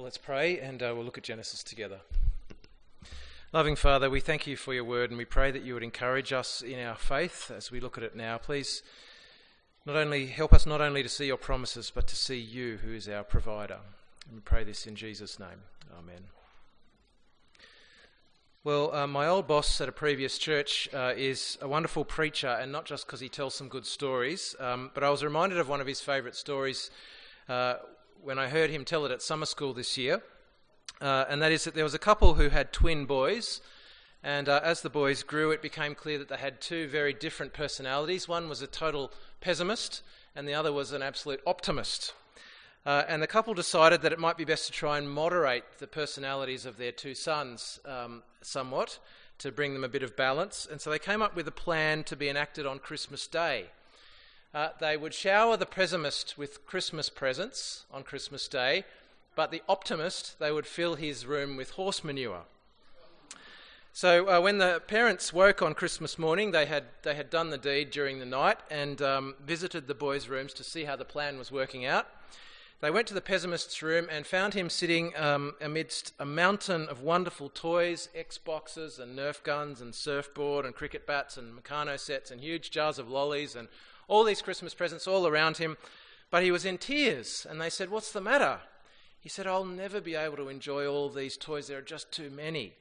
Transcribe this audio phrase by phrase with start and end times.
[0.00, 2.00] Well, let's pray and uh, we'll look at Genesis together.
[3.52, 6.32] Loving Father, we thank you for your word and we pray that you would encourage
[6.32, 8.38] us in our faith as we look at it now.
[8.38, 8.82] Please
[9.84, 12.94] not only help us not only to see your promises, but to see you who
[12.94, 13.76] is our provider.
[14.24, 15.64] And we pray this in Jesus' name.
[15.98, 16.28] Amen.
[18.64, 22.72] Well, uh, my old boss at a previous church uh, is a wonderful preacher, and
[22.72, 25.82] not just because he tells some good stories, um, but I was reminded of one
[25.82, 26.90] of his favourite stories
[27.50, 27.74] uh,
[28.22, 30.22] when I heard him tell it at summer school this year,
[31.00, 33.60] uh, and that is that there was a couple who had twin boys,
[34.22, 37.52] and uh, as the boys grew, it became clear that they had two very different
[37.52, 38.28] personalities.
[38.28, 40.02] One was a total pessimist,
[40.36, 42.12] and the other was an absolute optimist.
[42.84, 45.86] Uh, and the couple decided that it might be best to try and moderate the
[45.86, 48.98] personalities of their two sons um, somewhat
[49.38, 50.66] to bring them a bit of balance.
[50.70, 53.66] And so they came up with a plan to be enacted on Christmas Day.
[54.52, 58.84] Uh, they would shower the pessimist with Christmas presents on Christmas Day,
[59.36, 62.42] but the optimist, they would fill his room with horse manure.
[63.92, 67.58] So uh, when the parents woke on Christmas morning, they had, they had done the
[67.58, 71.38] deed during the night and um, visited the boys' rooms to see how the plan
[71.38, 72.08] was working out.
[72.80, 77.02] They went to the pessimist's room and found him sitting um, amidst a mountain of
[77.02, 82.40] wonderful toys, Xboxes and Nerf guns and surfboard and cricket bats and Meccano sets and
[82.40, 83.68] huge jars of lollies and
[84.10, 85.76] all these Christmas presents all around him.
[86.30, 88.58] But he was in tears and they said, What's the matter?
[89.20, 92.28] He said, I'll never be able to enjoy all these toys, there are just too
[92.28, 92.74] many.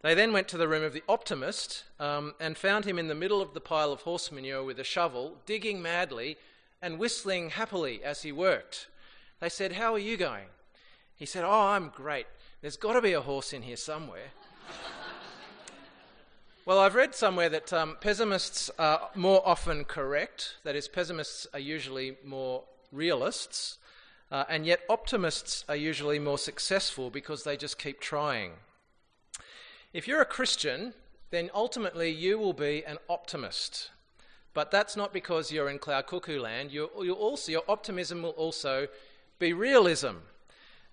[0.00, 3.14] They then went to the room of the optimist um, and found him in the
[3.14, 6.38] middle of the pile of horse manure with a shovel, digging madly
[6.80, 8.88] and whistling happily as he worked.
[9.40, 10.46] They said, How are you going?
[11.16, 12.26] He said, Oh, I'm great.
[12.62, 14.30] There's got to be a horse in here somewhere.
[16.64, 20.58] Well, I've read somewhere that um, pessimists are more often correct.
[20.62, 23.78] That is, pessimists are usually more realists.
[24.30, 28.52] Uh, and yet, optimists are usually more successful because they just keep trying.
[29.92, 30.94] If you're a Christian,
[31.30, 33.90] then ultimately you will be an optimist.
[34.54, 36.70] But that's not because you're in cloud cuckoo land.
[36.70, 38.86] you also, your optimism will also
[39.40, 40.18] be realism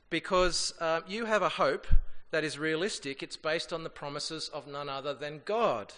[0.10, 1.86] because uh, you have a hope
[2.32, 3.24] that is realistic.
[3.24, 5.94] It's based on the promises of none other than God.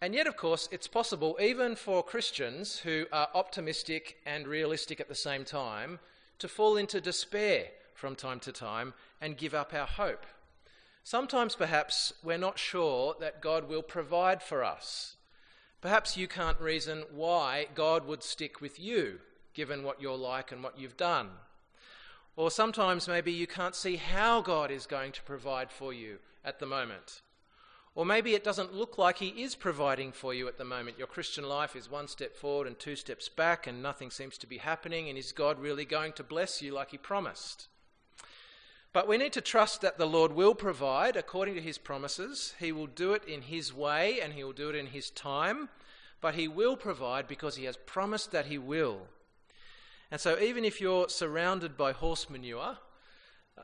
[0.00, 5.08] And yet, of course, it's possible, even for Christians who are optimistic and realistic at
[5.08, 5.98] the same time,
[6.38, 10.26] to fall into despair from time to time and give up our hope.
[11.02, 15.16] Sometimes, perhaps, we're not sure that God will provide for us.
[15.80, 19.20] Perhaps you can't reason why God would stick with you,
[19.54, 21.28] given what you're like and what you've done.
[22.36, 26.58] Or sometimes maybe you can't see how God is going to provide for you at
[26.60, 27.22] the moment.
[27.94, 30.98] Or maybe it doesn't look like He is providing for you at the moment.
[30.98, 34.46] Your Christian life is one step forward and two steps back, and nothing seems to
[34.46, 35.08] be happening.
[35.08, 37.68] And is God really going to bless you like He promised?
[38.96, 42.54] But we need to trust that the Lord will provide according to his promises.
[42.58, 45.68] He will do it in his way and he will do it in his time.
[46.22, 49.08] But he will provide because he has promised that he will.
[50.10, 52.78] And so, even if you're surrounded by horse manure,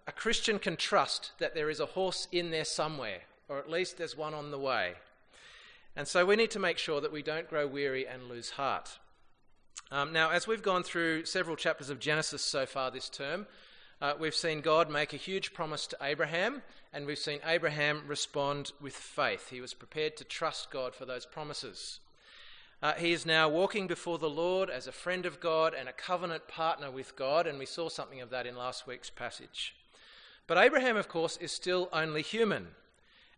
[0.07, 3.99] a Christian can trust that there is a horse in there somewhere, or at least
[3.99, 4.95] there's one on the way.
[5.95, 8.99] And so, we need to make sure that we don't grow weary and lose heart.
[9.91, 13.47] Um, now, as we've gone through several chapters of Genesis so far this term,
[14.01, 18.73] uh, we've seen God make a huge promise to Abraham, and we've seen Abraham respond
[18.81, 19.51] with faith.
[19.51, 22.01] He was prepared to trust God for those promises.
[22.83, 25.93] Uh, he is now walking before the Lord as a friend of God and a
[25.93, 29.77] covenant partner with God, and we saw something of that in last week's passage.
[30.49, 32.69] But Abraham, of course, is still only human,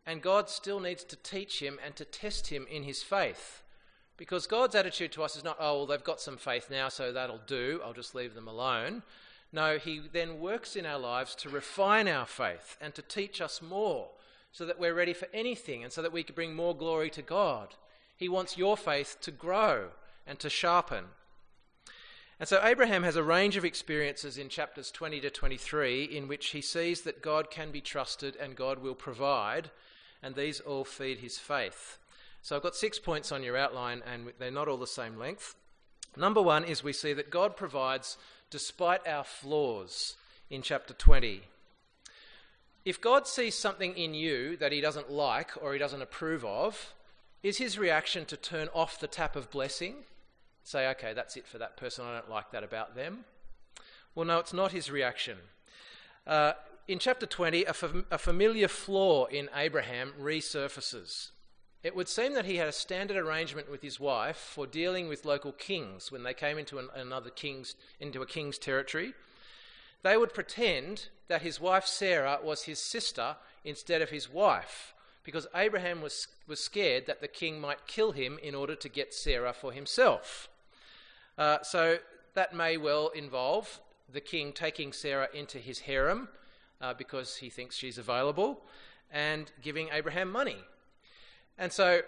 [0.06, 3.62] and God still needs to teach him and to test him in his faith.
[4.16, 7.12] Because God's attitude to us is not, oh, well, they've got some faith now, so
[7.12, 9.03] that'll do, I'll just leave them alone.
[9.53, 13.61] No, He then works in our lives to refine our faith and to teach us
[13.61, 14.09] more
[14.53, 17.22] so that we're ready for anything and so that we can bring more glory to
[17.22, 17.75] God.
[18.16, 19.88] He wants your faith to grow
[20.26, 21.04] and to sharpen.
[22.41, 26.49] And so Abraham has a range of experiences in chapters 20 to 23 in which
[26.49, 29.70] he sees that God can be trusted and God will provide,
[30.22, 31.99] and these all feed his faith.
[32.43, 35.55] So I've got six points on your outline, and they're not all the same length.
[36.17, 38.19] Number one is we see that God provides
[38.50, 40.17] despite our flaws
[40.50, 41.40] in chapter 20.
[42.84, 46.93] If God sees something in you that he doesn't like or he doesn't approve of,
[47.44, 49.96] is his reaction to turn off the tap of blessing?
[50.64, 53.26] Say, okay, that's it for that person, I don't like that about them?
[54.14, 55.37] Well, no, it's not his reaction.
[56.26, 56.55] Uh,
[56.88, 61.31] in chapter 20, a, fam- a familiar flaw in Abraham resurfaces.
[61.82, 65.26] It would seem that he had a standard arrangement with his wife for dealing with
[65.26, 69.12] local kings when they came into an, another king's into a king's territory.
[70.02, 74.94] they would pretend that his wife Sarah was his sister instead of his wife,
[75.25, 79.12] because Abraham was, was scared that the king might kill him in order to get
[79.12, 80.49] Sarah for himself.
[81.37, 81.99] Uh, so
[82.35, 83.81] that may well involve
[84.12, 86.29] the king taking Sarah into his harem
[86.81, 88.61] uh, because he thinks she's available
[89.11, 90.59] and giving Abraham money.
[91.59, 92.00] And so, I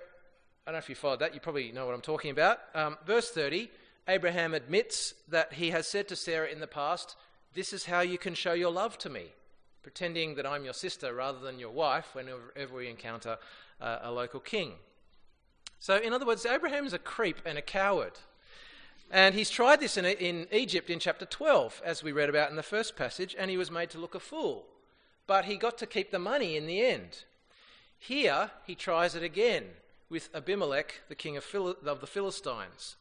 [0.67, 2.59] don't know if you followed that, you probably know what I'm talking about.
[2.75, 3.71] Um, verse 30
[4.09, 7.17] Abraham admits that he has said to Sarah in the past,
[7.55, 9.33] This is how you can show your love to me,
[9.87, 13.39] pretending that I'm your sister rather than your wife whenever we encounter
[13.81, 14.73] uh, a local king.
[15.79, 18.15] So, in other words, Abraham is a creep and a coward.
[19.13, 22.57] And he's tried this in, in Egypt in chapter 12, as we read about in
[22.57, 24.65] the first passage, and he was made to look a fool.
[25.29, 27.23] But he got to keep the money in the end.
[27.97, 29.67] Here, he tries it again
[30.11, 32.97] with Abimelech, the king of, Phil- of the Philistines.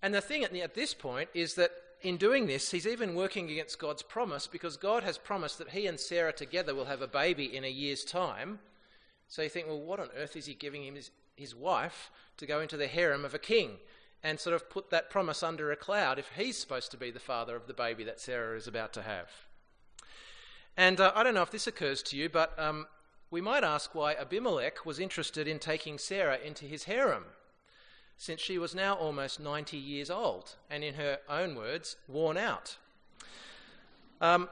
[0.00, 1.72] And the thing at, at this point is that
[2.04, 5.86] in doing this, he's even working against God's promise because God has promised that he
[5.86, 8.58] and Sarah together will have a baby in a year's time.
[9.28, 12.46] So you think, well, what on earth is he giving him his, his wife to
[12.46, 13.78] go into the harem of a king?
[14.24, 17.20] and sort of put that promise under a cloud if he's supposed to be the
[17.20, 19.28] father of the baby that Sarah is about to have.
[20.78, 22.86] And uh, I don't know if this occurs to you, but um,
[23.30, 27.24] we might ask why Abimelech was interested in taking Sarah into his harem,
[28.16, 32.76] since she was now almost 90 years old and, in her own words, worn out.
[34.20, 34.48] Um,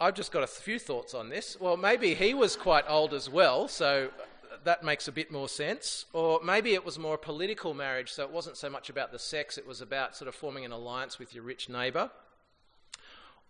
[0.00, 1.56] I've just got a few thoughts on this.
[1.60, 4.10] Well, maybe he was quite old as well, so
[4.64, 6.06] that makes a bit more sense.
[6.12, 9.18] Or maybe it was more a political marriage, so it wasn't so much about the
[9.18, 12.10] sex, it was about sort of forming an alliance with your rich neighbour.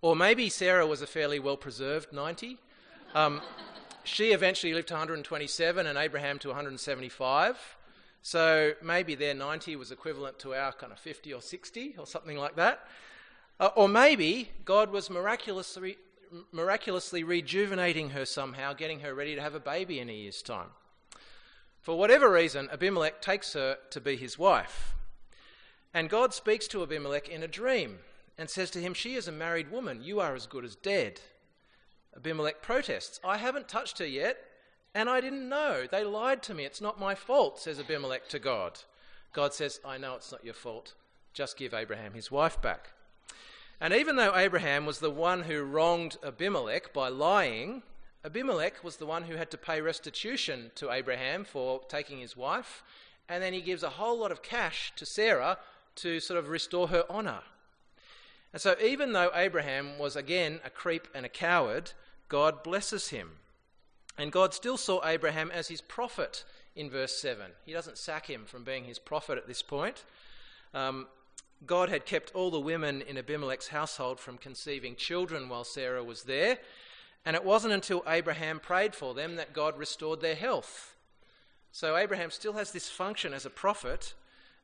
[0.01, 2.59] Or maybe Sarah was a fairly well preserved 90.
[3.15, 3.41] Um,
[4.05, 7.77] she eventually lived to 127 and Abraham to 175.
[8.23, 12.37] So maybe their 90 was equivalent to our kind of 50 or 60 or something
[12.37, 12.87] like that.
[13.59, 15.99] Uh, or maybe God was miraculously,
[16.53, 20.69] miraculously rejuvenating her somehow, getting her ready to have a baby in a year's time.
[21.81, 24.95] For whatever reason, Abimelech takes her to be his wife.
[25.93, 27.99] And God speaks to Abimelech in a dream
[28.39, 30.01] and says to him, She is a married woman.
[30.01, 31.21] You are as good as dead.
[32.17, 34.39] Abimelech protests, I haven't touched her yet,
[34.95, 35.87] and I didn't know.
[35.91, 36.65] They lied to me.
[36.65, 38.81] It's not my fault, says Abimelech to God.
[39.33, 40.95] God says, I know it's not your fault.
[41.33, 42.93] Just give Abraham his wife back.
[43.81, 47.83] And even though Abraham was the one who wronged Abimelech by lying,
[48.25, 52.85] Abimelech was the one who had to pay restitution to Abraham for taking his wife,
[53.29, 55.59] and then he gives a whole lot of cash to Sarah
[55.97, 57.41] to sort of restore her honour.
[58.53, 61.93] And so, even though Abraham was again a creep and a coward,
[62.29, 63.39] God blesses him.
[64.19, 66.45] And God still saw Abraham as his prophet
[66.77, 67.47] in verse 7.
[67.65, 70.05] He doesn't sack him from being his prophet at this point.
[70.75, 71.07] Um,
[71.67, 76.25] God had kept all the women in Abimelech's household from conceiving children while Sarah was
[76.25, 76.59] there,
[77.25, 80.97] and it wasn't until Abraham prayed for them that God restored their health.
[81.71, 84.15] So Abraham still has this function as a prophet.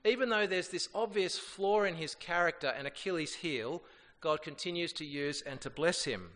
[0.04, 3.82] Even though there's this obvious flaw in his character and Achilles' heel,
[4.20, 6.30] God continues to use and to bless him.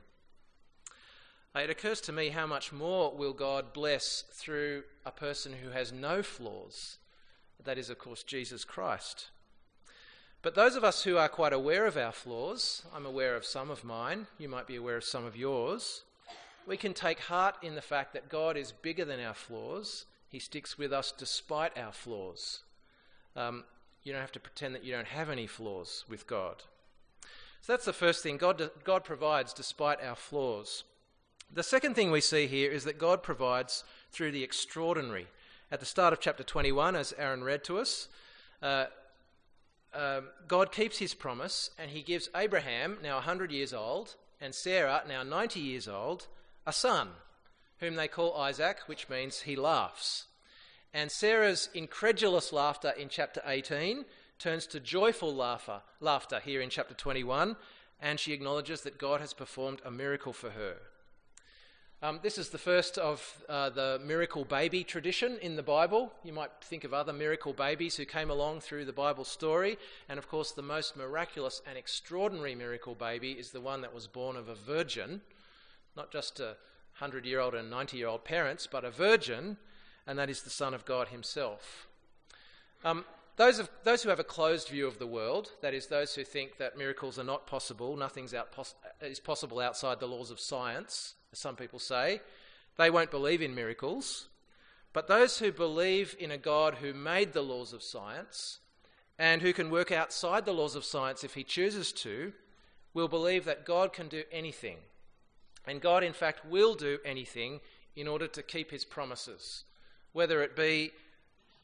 [1.55, 5.93] It occurs to me how much more will God bless through a person who has
[5.93, 6.97] no flaws?
[7.63, 9.29] That is, of course, Jesus Christ.
[10.41, 13.71] But those of us who are quite aware of our flaws, I'm aware of some
[13.71, 16.03] of mine, you might be aware of some of yours,
[16.67, 20.07] we can take heart in the fact that God is bigger than our flaws.
[20.29, 22.61] He sticks with us despite our flaws.
[23.37, 23.65] Um,
[24.03, 26.63] you don't have to pretend that you don't have any flaws with God.
[27.61, 28.37] So that's the first thing.
[28.37, 30.85] God, God provides despite our flaws.
[31.55, 35.27] The second thing we see here is that God provides through the extraordinary.
[35.71, 38.09] At the start of chapter 21, as Aaron read to us,
[38.63, 38.87] uh,
[39.93, 45.03] um, God keeps his promise and he gives Abraham, now 100 years old, and Sarah,
[45.07, 46.27] now 90 years old,
[46.67, 47.09] a son,
[47.81, 50.29] whom they call Isaac, which means he laughs.
[50.95, 54.07] And Sarah's incredulous laughter in chapter 18
[54.39, 57.57] turns to joyful laughter, laughter here in chapter 21,
[58.01, 60.77] and she acknowledges that God has performed a miracle for her.
[62.03, 66.13] Um, this is the first of uh, the miracle baby tradition in the Bible.
[66.25, 69.79] You might think of other miracle babies who came along through the Bible story,
[70.09, 74.09] and of course, the most miraculous and extraordinary miracle baby is the one that was
[74.09, 75.21] born of a virgin
[75.97, 76.57] not just a
[76.99, 79.57] 100 year old and 90 year old parents, but a virgin,
[80.07, 81.87] and that is the Son of God Himself.
[82.85, 83.05] Um,
[83.37, 86.25] those, of, those who have a closed view of the world, that is, those who
[86.25, 91.15] think that miracles are not possible, nothing pos- is possible outside the laws of science,
[91.33, 92.21] as some people say,
[92.77, 94.29] they won't believe in miracles.
[94.93, 98.59] But those who believe in a God who made the laws of science
[99.19, 102.33] and who can work outside the laws of science if he chooses to,
[102.95, 104.77] will believe that God can do anything.
[105.67, 107.61] And God, in fact, will do anything
[107.95, 109.65] in order to keep his promises,
[110.13, 110.93] whether it be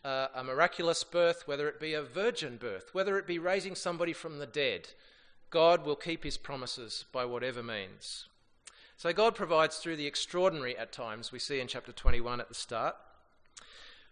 [0.04, 4.12] uh, a miraculous birth, whether it be a virgin birth, whether it be raising somebody
[4.12, 4.90] from the dead.
[5.50, 8.26] God will keep his promises by whatever means.
[8.98, 12.54] So God provides through the extraordinary at times, we see in chapter 21 at the
[12.54, 12.96] start.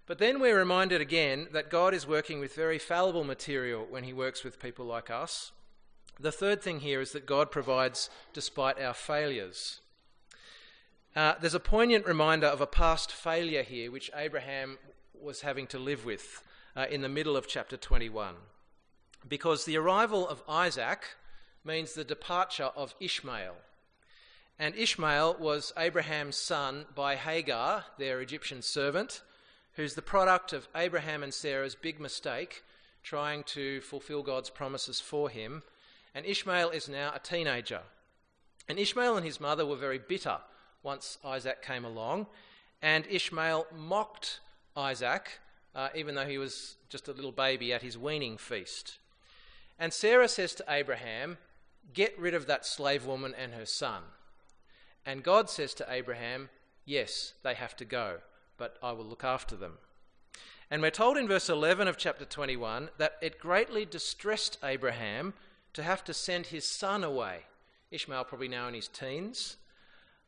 [0.07, 4.13] But then we're reminded again that God is working with very fallible material when he
[4.13, 5.51] works with people like us.
[6.21, 9.81] The third thing here is that God provides despite our failures.
[11.17, 14.79] Uh, there's a poignant reminder of a past failure here, which Abraham
[15.21, 16.45] was having to live with
[16.77, 18.37] uh, in the middle of chapter 21.
[19.27, 21.17] Because the arrival of Isaac
[21.65, 23.57] means the departure of Ishmael.
[24.59, 29.23] And Ishmael was Abraham's son by Hagar, their Egyptian servant,
[29.75, 32.63] who's the product of Abraham and Sarah's big mistake
[33.03, 35.63] trying to fulfill God's promises for him.
[36.15, 37.83] And Ishmael is now a teenager.
[38.69, 40.39] And Ishmael and his mother were very bitter
[40.83, 42.27] once Isaac came along.
[42.81, 44.41] And Ishmael mocked
[44.75, 45.39] Isaac,
[45.75, 48.99] uh, even though he was just a little baby at his weaning feast.
[49.79, 51.37] And Sarah says to Abraham,
[51.93, 54.03] Get rid of that slave woman and her son.
[55.07, 56.51] And God says to Abraham,
[56.85, 58.19] Yes, they have to go,
[58.59, 59.79] but I will look after them.
[60.71, 65.33] And we're told in verse 11 of chapter 21 that it greatly distressed Abraham
[65.75, 67.43] to have to send his son away.
[67.93, 69.57] Ishmael, probably now in his teens.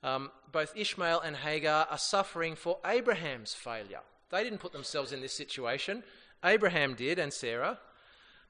[0.05, 4.01] Um, both Ishmael and Hagar are suffering for Abraham's failure.
[4.31, 6.05] They didn't put themselves in this situation.
[6.45, 7.79] Abraham did, and Sarah.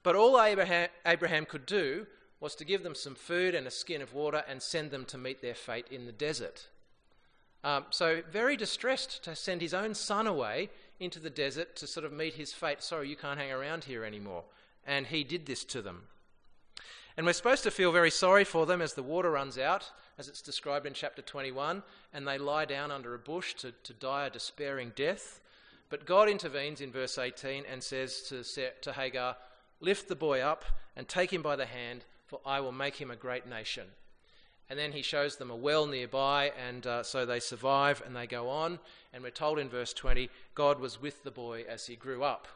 [0.02, 2.06] But all Abraham, Abraham could do
[2.40, 5.18] was to give them some food and a skin of water and send them to
[5.18, 6.68] meet their fate in the desert.
[7.64, 12.06] Um, so, very distressed to send his own son away into the desert to sort
[12.06, 12.82] of meet his fate.
[12.82, 14.44] Sorry, you can't hang around here anymore.
[14.86, 16.04] And he did this to them.
[17.16, 20.28] And we're supposed to feel very sorry for them as the water runs out, as
[20.28, 21.82] it's described in chapter 21,
[22.14, 25.40] and they lie down under a bush to, to die a despairing death.
[25.90, 29.36] But God intervenes in verse 18 and says to, to Hagar,
[29.80, 30.64] Lift the boy up
[30.96, 33.88] and take him by the hand for I will make him a great nation.
[34.70, 38.26] And then he shows them a well nearby, and uh, so they survive and they
[38.26, 38.78] go on.
[39.12, 42.46] And we're told in verse 20 God was with the boy as he grew up.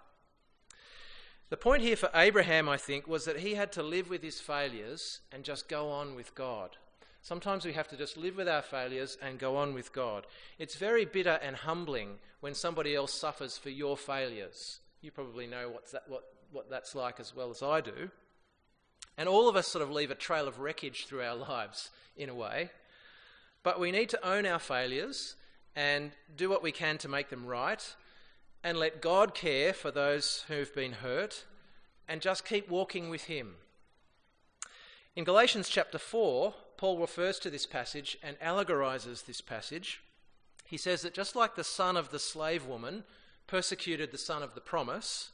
[1.49, 4.41] The point here for Abraham, I think, was that he had to live with his
[4.41, 6.76] failures and just go on with God.
[7.23, 10.26] Sometimes we have to just live with our failures and go on with God.
[10.59, 14.81] It's very bitter and humbling when somebody else suffers for your failures.
[15.02, 18.11] You probably know what's that, what, what that's like as well as I do.
[19.16, 22.28] And all of us sort of leave a trail of wreckage through our lives, in
[22.28, 22.71] a way.
[23.62, 25.37] But we need to own our failures
[25.76, 27.95] and do what we can to make them right
[28.64, 31.45] and let God care for those who've been hurt
[32.09, 33.54] and just keep walking with Him.
[35.14, 40.02] In Galatians chapter 4, Paul refers to this passage and allegorizes this passage.
[40.66, 43.04] He says that just like the son of the slave woman
[43.47, 45.31] persecuted the son of the promise,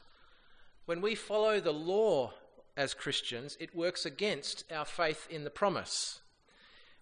[0.87, 2.32] when we follow the law
[2.78, 6.20] as Christians, it works against our faith in the promise.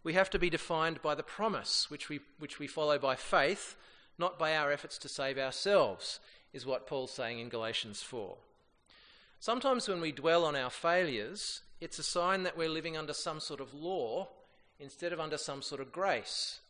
[0.03, 3.77] We have to be defined by the promise, which we, which we follow by faith,
[4.19, 6.19] not by our efforts to save ourselves,
[6.55, 8.37] is what Paul's saying in Galatians 4.
[9.39, 13.39] Sometimes when we dwell on our failures, it's a sign that we're living under some
[13.39, 14.29] sort of law
[14.81, 16.61] instead of under some sort of grace.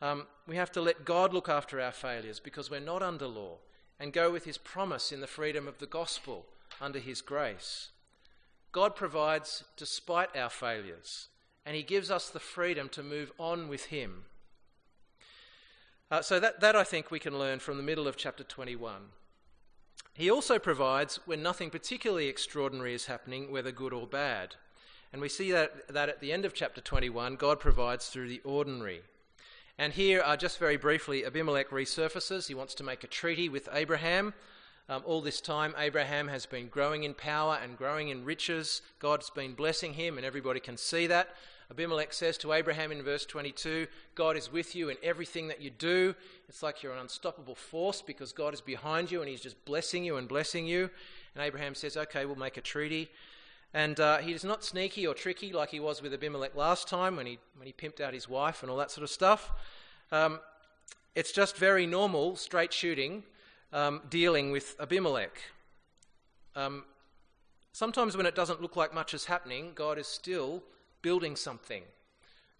[0.00, 3.56] Um, we have to let God look after our failures because we're not under law
[3.98, 6.46] and go with his promise in the freedom of the gospel
[6.80, 7.88] under his grace.
[8.72, 11.28] God provides despite our failures,
[11.66, 14.24] and He gives us the freedom to move on with Him.
[16.10, 19.02] Uh, so, that, that I think we can learn from the middle of chapter 21.
[20.14, 24.56] He also provides when nothing particularly extraordinary is happening, whether good or bad.
[25.12, 28.40] And we see that, that at the end of chapter 21, God provides through the
[28.44, 29.02] ordinary.
[29.78, 32.48] And here, uh, just very briefly, Abimelech resurfaces.
[32.48, 34.34] He wants to make a treaty with Abraham.
[34.90, 38.82] Um, all this time, Abraham has been growing in power and growing in riches.
[38.98, 41.28] God's been blessing him, and everybody can see that.
[41.70, 45.70] Abimelech says to Abraham in verse 22 God is with you in everything that you
[45.70, 46.12] do.
[46.48, 50.02] It's like you're an unstoppable force because God is behind you and he's just blessing
[50.04, 50.90] you and blessing you.
[51.36, 53.10] And Abraham says, Okay, we'll make a treaty.
[53.72, 57.14] And uh, he is not sneaky or tricky like he was with Abimelech last time
[57.14, 59.52] when he, when he pimped out his wife and all that sort of stuff.
[60.10, 60.40] Um,
[61.14, 63.22] it's just very normal, straight shooting
[63.72, 65.40] um, dealing with Abimelech.
[66.56, 66.84] Um,
[67.72, 70.62] sometimes, when it doesn't look like much is happening, God is still
[71.02, 71.82] building something.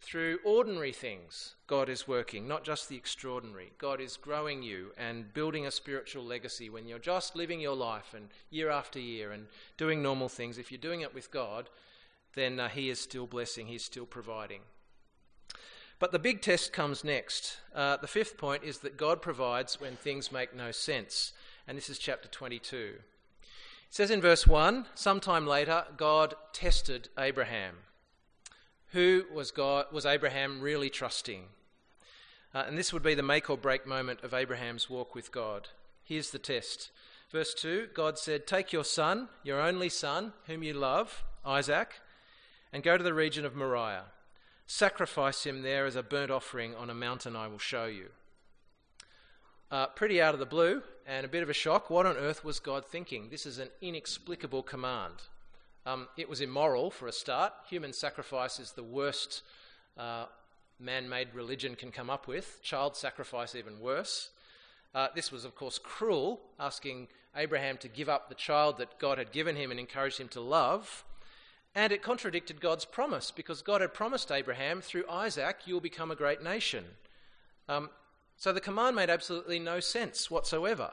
[0.02, 3.72] Through ordinary things, God is working, not just the extraordinary.
[3.76, 8.14] God is growing you and building a spiritual legacy when you're just living your life
[8.14, 10.56] and year after year and doing normal things.
[10.56, 11.68] If you're doing it with God,
[12.34, 14.62] then uh, He is still blessing, He is still providing.
[16.00, 17.58] But the big test comes next.
[17.74, 21.34] Uh, the fifth point is that God provides when things make no sense.
[21.68, 22.94] And this is chapter 22.
[22.96, 23.02] It
[23.90, 27.74] says in verse 1 Sometime later, God tested Abraham.
[28.92, 31.44] Who was, God, was Abraham really trusting?
[32.54, 35.68] Uh, and this would be the make or break moment of Abraham's walk with God.
[36.02, 36.90] Here's the test.
[37.30, 42.00] Verse 2 God said, Take your son, your only son, whom you love, Isaac,
[42.72, 44.06] and go to the region of Moriah.
[44.72, 48.06] Sacrifice him there as a burnt offering on a mountain I will show you.
[49.68, 51.90] Uh, pretty out of the blue and a bit of a shock.
[51.90, 53.30] What on earth was God thinking?
[53.30, 55.14] This is an inexplicable command.
[55.84, 57.52] Um, it was immoral for a start.
[57.68, 59.42] Human sacrifice is the worst
[59.98, 60.26] uh,
[60.78, 64.30] man made religion can come up with, child sacrifice, even worse.
[64.94, 69.18] Uh, this was, of course, cruel, asking Abraham to give up the child that God
[69.18, 71.04] had given him and encouraged him to love.
[71.74, 76.16] And it contradicted God's promise because God had promised Abraham, through Isaac, you'll become a
[76.16, 76.84] great nation.
[77.68, 77.90] Um,
[78.36, 80.92] so the command made absolutely no sense whatsoever.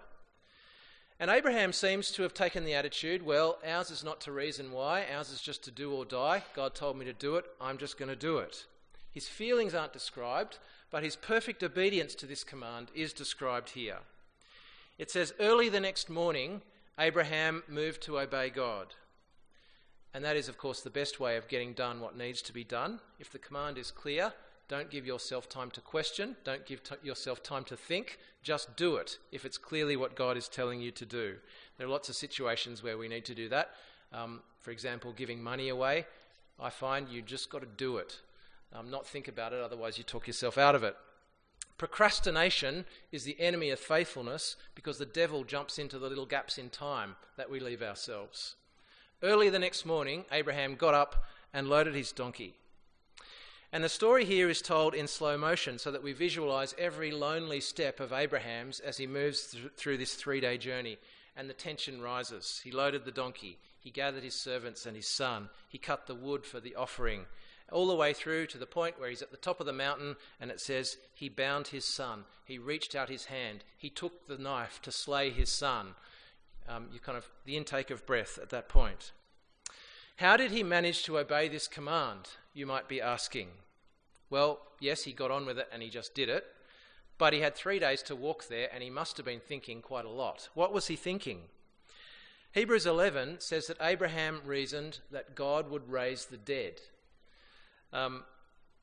[1.20, 5.06] And Abraham seems to have taken the attitude well, ours is not to reason why,
[5.12, 6.44] ours is just to do or die.
[6.56, 8.66] God told me to do it, I'm just going to do it.
[9.10, 10.60] His feelings aren't described,
[10.92, 13.98] but his perfect obedience to this command is described here.
[15.00, 16.62] It says, Early the next morning,
[17.00, 18.94] Abraham moved to obey God.
[20.18, 22.64] And that is, of course, the best way of getting done what needs to be
[22.64, 23.00] done.
[23.20, 24.34] If the command is clear,
[24.68, 28.96] don't give yourself time to question, don't give t- yourself time to think, just do
[28.96, 31.36] it if it's clearly what God is telling you to do.
[31.78, 33.70] There are lots of situations where we need to do that.
[34.12, 36.08] Um, for example, giving money away.
[36.60, 38.20] I find you just got to do it.
[38.74, 40.96] Um, not think about it, otherwise, you talk yourself out of it.
[41.78, 46.72] Procrastination is the enemy of faithfulness because the devil jumps into the little gaps in
[46.72, 48.56] time that we leave ourselves.
[49.24, 52.54] Early the next morning, Abraham got up and loaded his donkey.
[53.74, 57.60] And the story here is told in slow motion so that we visualize every lonely
[57.60, 61.00] step of Abraham's as he moves th- through this three day journey.
[61.36, 62.62] And the tension rises.
[62.64, 66.46] He loaded the donkey, he gathered his servants and his son, he cut the wood
[66.46, 67.26] for the offering,
[67.72, 70.16] all the way through to the point where he's at the top of the mountain
[70.40, 72.26] and it says, He bound his son.
[72.46, 73.64] He reached out his hand.
[73.78, 75.96] He took the knife to slay his son.
[76.68, 79.12] Um, you kind of, the intake of breath at that point.
[80.18, 83.50] How did he manage to obey this command, you might be asking?
[84.30, 86.46] Well, yes, he got on with it and he just did it.
[87.18, 90.06] But he had three days to walk there and he must have been thinking quite
[90.06, 90.50] a lot.
[90.54, 91.42] What was he thinking?
[92.52, 96.82] Hebrews 11 says that Abraham reasoned that God would raise the dead.
[97.94, 98.24] Um,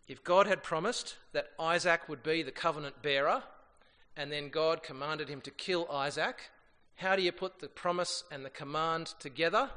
[0.06, 3.42] if God had promised that Isaac would be the covenant bearer,
[4.16, 6.50] and then God commanded him to kill Isaac,
[6.96, 9.70] how do you put the promise and the command together?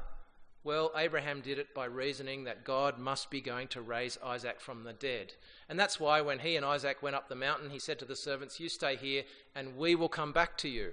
[0.64, 4.84] Well, Abraham did it by reasoning that God must be going to raise Isaac from
[4.84, 5.34] the dead.
[5.68, 8.16] And that's why when he and Isaac went up the mountain, he said to the
[8.16, 9.22] servants, You stay here
[9.54, 10.92] and we will come back to you.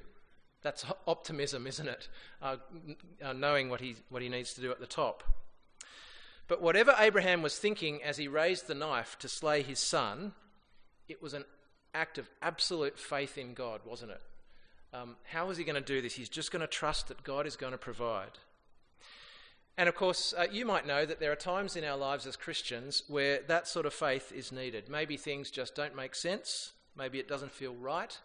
[0.62, 2.10] That's optimism, isn't it?
[2.42, 2.58] Uh,
[3.24, 5.24] uh, knowing what he, what he needs to do at the top.
[6.48, 10.34] But whatever Abraham was thinking as he raised the knife to slay his son,
[11.08, 11.46] it was an
[11.94, 14.22] act of absolute faith in God, wasn't it?
[14.96, 16.14] Um, how was he going to do this?
[16.14, 18.40] He's just going to trust that God is going to provide.
[19.78, 22.38] And of course, uh, you might know that there are times in our lives as
[22.38, 24.88] Christians where that sort of faith is needed.
[24.88, 26.72] Maybe things just don't make sense.
[26.98, 28.18] Maybe it doesn't feel right.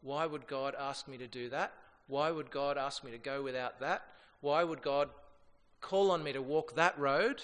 [0.00, 1.74] Why would God ask me to do that?
[2.06, 4.04] Why would God ask me to go without that?
[4.40, 5.10] Why would God
[5.82, 7.42] call on me to walk that road?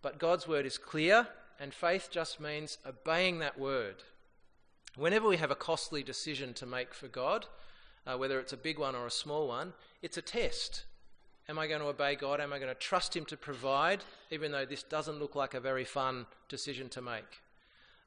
[0.00, 1.26] But God's word is clear,
[1.60, 3.96] and faith just means obeying that word.
[4.96, 7.46] Whenever we have a costly decision to make for God,
[8.08, 10.84] uh, whether it's a big one or a small one, it's a test.
[11.48, 12.40] Am I going to obey God?
[12.40, 15.60] Am I going to trust Him to provide, even though this doesn't look like a
[15.60, 17.42] very fun decision to make?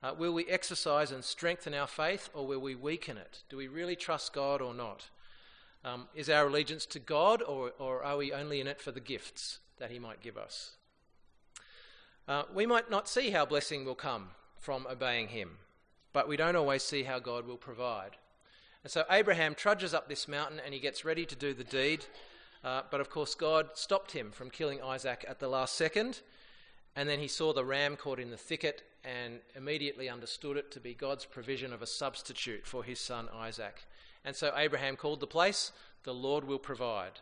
[0.04, 3.44] Uh, will we exercise and strengthen our faith, or will we weaken it?
[3.50, 5.10] Do we really trust God or not?
[5.86, 9.00] Um, is our allegiance to God, or, or are we only in it for the
[9.00, 10.72] gifts that He might give us?
[12.28, 15.58] Uh, we might not see how blessing will come from obeying him,
[16.14, 18.12] but we don't always see how God will provide.
[18.84, 22.06] And so Abraham trudges up this mountain and he gets ready to do the deed.
[22.64, 26.22] Uh, but of course, God stopped him from killing Isaac at the last second.
[26.96, 30.80] And then he saw the ram caught in the thicket and immediately understood it to
[30.80, 33.86] be God's provision of a substitute for his son Isaac.
[34.26, 35.72] And so Abraham called the place,
[36.04, 37.20] The Lord Will Provide.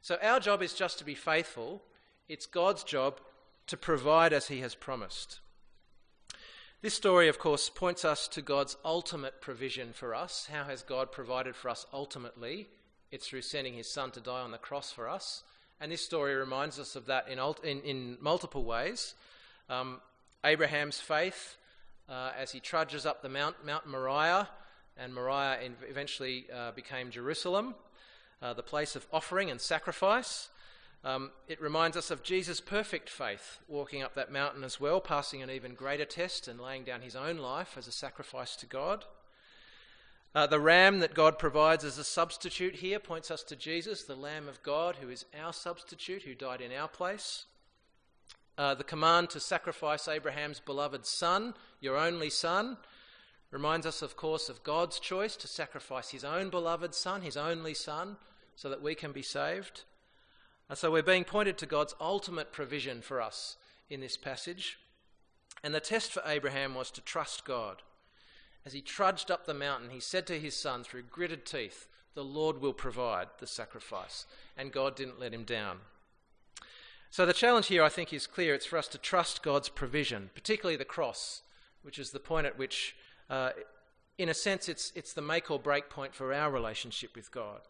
[0.00, 1.82] So our job is just to be faithful.
[2.28, 3.20] It's God's job
[3.66, 5.40] to provide as he has promised.
[6.80, 10.48] This story, of course, points us to God's ultimate provision for us.
[10.48, 12.68] How has God provided for us ultimately?
[13.10, 15.42] It's through sending his son to die on the cross for us.
[15.80, 19.16] And this story reminds us of that in, in, in multiple ways.
[19.68, 20.00] Um,
[20.44, 21.56] Abraham's faith
[22.08, 24.48] uh, as he trudges up the Mount, Mount Moriah,
[24.96, 25.58] and Moriah
[25.90, 27.74] eventually uh, became Jerusalem,
[28.40, 30.48] uh, the place of offering and sacrifice.
[31.04, 35.42] Um, it reminds us of Jesus' perfect faith, walking up that mountain as well, passing
[35.42, 39.04] an even greater test and laying down his own life as a sacrifice to God.
[40.34, 44.14] Uh, the ram that God provides as a substitute here points us to Jesus, the
[44.14, 47.46] Lamb of God, who is our substitute, who died in our place.
[48.58, 52.76] Uh, the command to sacrifice Abraham's beloved son, your only son,
[53.50, 57.72] reminds us, of course, of God's choice to sacrifice his own beloved son, his only
[57.72, 58.16] son,
[58.56, 59.84] so that we can be saved.
[60.68, 63.56] And so we're being pointed to God's ultimate provision for us
[63.88, 64.78] in this passage.
[65.62, 67.82] And the test for Abraham was to trust God.
[68.66, 72.24] As he trudged up the mountain, he said to his son through gritted teeth, The
[72.24, 74.26] Lord will provide the sacrifice.
[74.56, 75.78] And God didn't let him down.
[77.10, 78.54] So the challenge here, I think, is clear.
[78.54, 81.42] It's for us to trust God's provision, particularly the cross,
[81.82, 82.94] which is the point at which,
[83.30, 83.50] uh,
[84.18, 87.60] in a sense, it's, it's the make or break point for our relationship with God.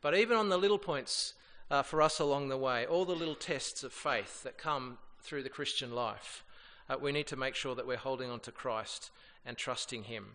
[0.00, 1.34] But even on the little points
[1.72, 5.42] uh, for us along the way, all the little tests of faith that come through
[5.42, 6.44] the Christian life,
[6.90, 9.10] uh, we need to make sure that we're holding on to Christ
[9.46, 10.26] and trusting Him.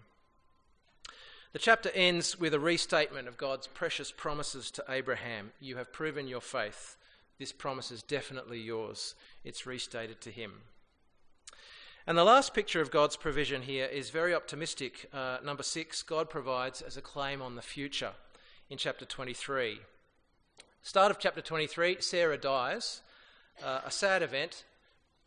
[1.54, 5.52] The chapter ends with a restatement of God's precious promises to Abraham.
[5.62, 6.98] You have proven your faith.
[7.38, 9.14] This promise is definitely yours.
[9.44, 10.54] It's restated to him.
[12.08, 15.10] And the last picture of God's provision here is very optimistic.
[15.14, 18.12] Uh, number six, God provides as a claim on the future
[18.70, 19.80] in chapter 23.
[20.88, 23.02] Start of chapter 23, Sarah dies,
[23.62, 24.64] uh, a sad event,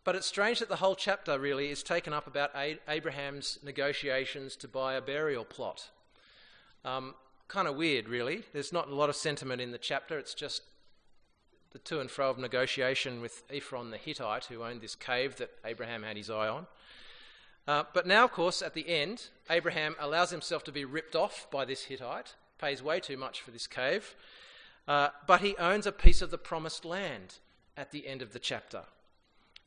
[0.05, 2.53] but it's strange that the whole chapter really is taken up about
[2.89, 5.91] Abraham's negotiations to buy a burial plot.
[6.83, 7.15] Um,
[7.47, 8.45] kind of weird, really.
[8.55, 10.63] There's not a lot of sentiment in the chapter, it's just
[11.73, 15.51] the to and fro of negotiation with Ephron the Hittite, who owned this cave that
[15.67, 16.67] Abraham had his eye on.
[17.69, 21.49] Uh, but now, of course, at the end, Abraham allows himself to be ripped off
[21.51, 24.17] by this Hittite, pays way too much for this cave,
[24.89, 27.39] uh, but he owns a piece of the promised land
[27.77, 28.83] at the end of the chapter.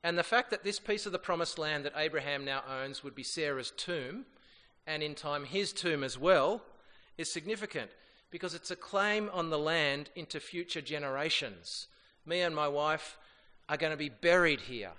[0.04, 3.16] And the fact that this piece of the promised land that Abraham now owns would
[3.16, 4.26] be Sarah's tomb,
[4.86, 6.62] and in time his tomb as well,
[7.18, 7.92] is significant
[8.32, 11.88] because it's a claim on the land into future generations
[12.26, 13.18] me and my wife
[13.70, 14.92] are going to be buried here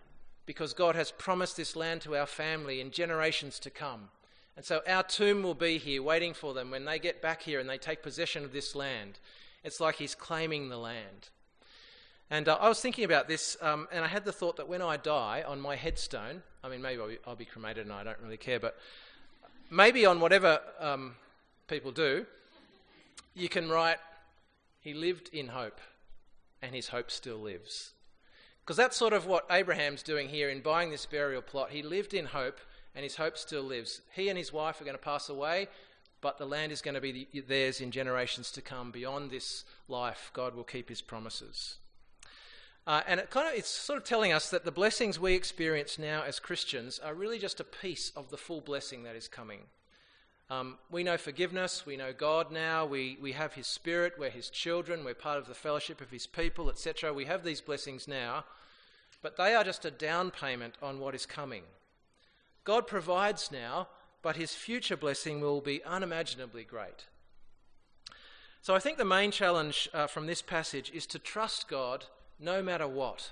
[0.47, 4.09] because God has promised this land to our family in generations to come.
[4.57, 7.61] And so our tomb will be here waiting for them when they get back here
[7.61, 9.19] and they take possession of this land.
[9.65, 11.31] It's like He's claiming the land.
[12.31, 14.83] And uh, I was thinking about this, um, and I had the thought that when
[14.83, 18.05] I die on my headstone, I mean, maybe I'll be, I'll be cremated and I
[18.05, 18.79] don't really care, but
[19.71, 21.17] maybe on whatever um,
[21.67, 22.27] people do,
[23.35, 23.99] you can write,
[24.81, 25.81] He lived in hope
[26.65, 27.93] and his hope still lives.
[28.65, 31.71] Because that's sort of what Abraham's doing here in buying this burial plot.
[31.71, 32.59] He lived in hope,
[32.95, 34.01] and his hope still lives.
[34.15, 35.69] He and his wife are going to pass away,
[36.25, 38.91] but the land is going to be theirs in generations to come.
[38.91, 41.77] Beyond this life, God will keep his promises.
[42.87, 45.99] Uh, and it kind of, it's sort of telling us that the blessings we experience
[45.99, 49.61] now as Christians are really just a piece of the full blessing that is coming.
[50.49, 54.49] Um, we know forgiveness, we know God now, we, we have His Spirit, we're His
[54.49, 57.13] children, we're part of the fellowship of His people, etc.
[57.13, 58.47] We have these blessings now,
[59.21, 61.65] but they are just a down payment on what is coming.
[62.65, 63.89] God provides now,
[64.25, 67.05] but His future blessing will be unimaginably great.
[68.63, 72.07] So I think the main challenge uh, from this passage is to trust God
[72.41, 73.31] no matter what.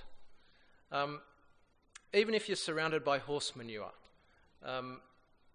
[0.92, 1.22] Um,
[2.12, 3.92] even if you're surrounded by horse manure.
[4.62, 5.00] Um,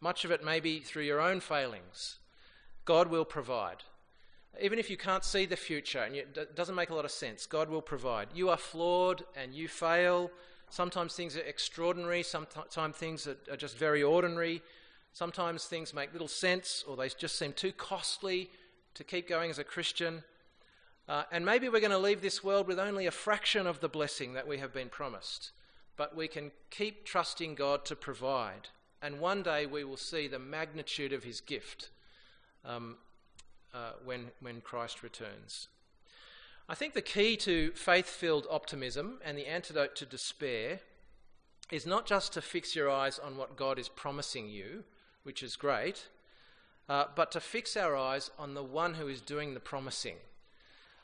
[0.02, 2.18] much of it may be through your own failings.
[2.86, 3.84] God will provide.
[4.60, 7.46] Even if you can't see the future and it doesn't make a lot of sense,
[7.46, 8.30] God will provide.
[8.34, 10.32] You are flawed and you fail.
[10.72, 14.64] Sometimes things are extraordinary, sometimes things are, are just very ordinary.
[15.18, 18.52] Sometimes things make little sense or they just seem too costly
[18.94, 20.24] to keep going as a Christian.
[21.10, 23.90] Uh, and maybe we're going to leave this world with only a fraction of the
[23.90, 25.54] blessing that we have been promised.
[25.96, 28.68] But we can keep trusting God to provide
[29.02, 31.90] and one day we will see the magnitude of his gift
[32.64, 32.98] um,
[33.74, 35.68] uh, when, when Christ returns.
[36.70, 40.82] I think the key to faith filled optimism and the antidote to despair
[41.72, 44.84] is not just to fix your eyes on what God is promising you,
[45.28, 46.08] which is great,
[46.88, 50.16] uh, but to fix our eyes on the one who is doing the promising,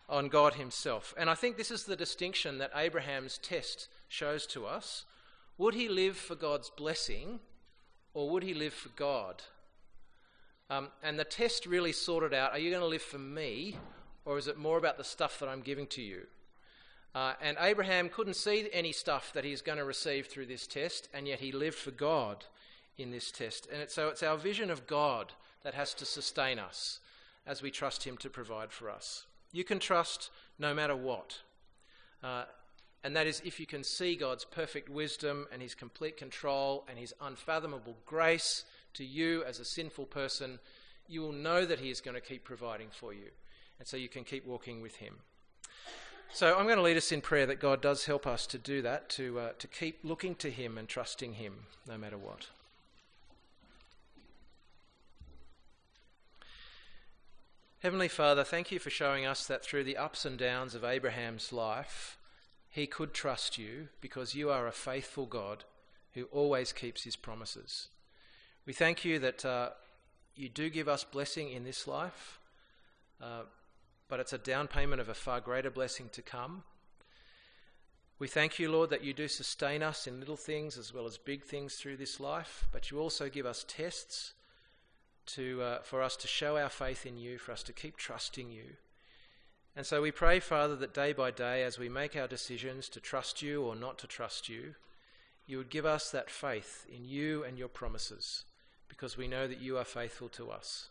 [0.07, 1.13] on God Himself.
[1.17, 5.03] And I think this is the distinction that Abraham's test shows to us.
[5.57, 7.41] Would he live for God's blessing
[8.13, 9.43] or would he live for God?
[10.69, 13.75] Um, and the test really sorted out are you going to live for me,
[14.23, 16.21] or is it more about the stuff that I'm giving to you?
[17.13, 21.09] Uh, and Abraham couldn't see any stuff that he's going to receive through this test,
[21.13, 22.45] and yet he lived for God
[22.97, 23.67] in this test.
[23.71, 26.99] And so it's our vision of God that has to sustain us
[27.45, 29.25] as we trust Him to provide for us.
[29.51, 30.29] You can trust
[30.59, 31.39] no matter what.
[32.23, 32.45] Uh,
[33.03, 36.97] and that is if you can see God's perfect wisdom and His complete control and
[36.97, 40.59] His unfathomable grace to you as a sinful person,
[41.07, 43.31] you will know that He is going to keep providing for you.
[43.79, 45.15] And so you can keep walking with Him.
[46.31, 48.81] So I'm going to lead us in prayer that God does help us to do
[48.81, 51.53] that, to, uh, to keep looking to Him and trusting Him
[51.87, 52.47] no matter what.
[57.83, 61.51] Heavenly Father, thank you for showing us that through the ups and downs of Abraham's
[61.51, 62.17] life,
[62.69, 65.65] he could trust you because you are a faithful God
[66.13, 67.89] who always keeps his promises.
[68.65, 69.71] We thank you that uh,
[70.33, 72.39] you do give us blessing in this life,
[73.21, 73.41] uh,
[74.07, 76.63] but it's a down payment of a far greater blessing to come.
[78.17, 81.17] We thank you, Lord, that you do sustain us in little things as well as
[81.17, 84.31] big things through this life, but you also give us tests
[85.25, 88.51] to, uh, for us to show our faith in you, for us to keep trusting
[88.51, 88.77] you.
[89.75, 92.99] And so we pray, Father, that day by day, as we make our decisions to
[92.99, 94.75] trust you or not to trust you,
[95.47, 98.43] you would give us that faith in you and your promises,
[98.87, 100.89] because we know that you are faithful to us.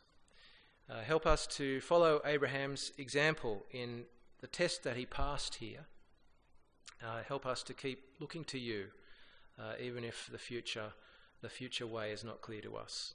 [0.90, 4.04] Uh, help us to follow Abraham's example in
[4.40, 5.86] the test that he passed here.
[7.02, 8.86] Uh, help us to keep looking to you,
[9.58, 10.92] uh, even if the future,
[11.40, 13.14] the future way is not clear to us.